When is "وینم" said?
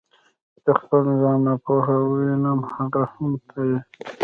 2.11-2.59